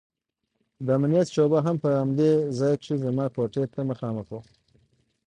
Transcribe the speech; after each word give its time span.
د 0.85 0.87
امنيت 0.97 1.27
شعبه 1.35 1.59
هم 1.65 1.75
په 1.83 1.89
همدې 1.99 2.31
ځاى 2.57 2.75
کښې 2.81 2.95
زما 3.03 3.25
کوټې 3.35 3.63
ته 3.73 3.79
مخامخ 3.89 4.25
وه. 4.31 4.41